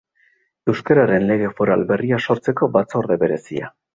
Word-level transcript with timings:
Euskararen 0.71 1.25
Lege 1.33 1.51
Foral 1.59 1.85
berria 1.93 2.21
sortzeko 2.29 2.71
batzorde 2.79 3.21
berezia. 3.25 3.73